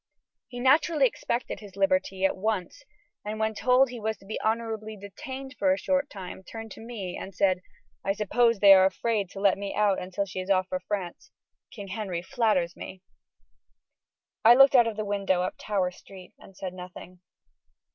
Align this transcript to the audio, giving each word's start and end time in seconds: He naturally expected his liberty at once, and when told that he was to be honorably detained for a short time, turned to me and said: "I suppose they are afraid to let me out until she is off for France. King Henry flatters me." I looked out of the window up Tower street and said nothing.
He 0.47 0.59
naturally 0.59 1.05
expected 1.05 1.59
his 1.59 1.75
liberty 1.75 2.25
at 2.25 2.35
once, 2.35 2.83
and 3.23 3.39
when 3.39 3.53
told 3.53 3.87
that 3.87 3.91
he 3.91 3.99
was 3.99 4.17
to 4.17 4.25
be 4.25 4.41
honorably 4.41 4.97
detained 4.97 5.55
for 5.59 5.71
a 5.71 5.77
short 5.77 6.09
time, 6.09 6.41
turned 6.43 6.71
to 6.71 6.81
me 6.81 7.15
and 7.15 7.35
said: 7.35 7.61
"I 8.03 8.13
suppose 8.13 8.59
they 8.59 8.73
are 8.73 8.85
afraid 8.85 9.29
to 9.29 9.39
let 9.39 9.59
me 9.59 9.75
out 9.75 9.99
until 9.99 10.25
she 10.25 10.39
is 10.39 10.49
off 10.49 10.67
for 10.69 10.79
France. 10.79 11.29
King 11.69 11.89
Henry 11.89 12.23
flatters 12.23 12.75
me." 12.75 13.03
I 14.43 14.55
looked 14.55 14.73
out 14.73 14.87
of 14.87 14.97
the 14.97 15.05
window 15.05 15.43
up 15.43 15.53
Tower 15.59 15.91
street 15.91 16.33
and 16.39 16.57
said 16.57 16.73
nothing. 16.73 17.19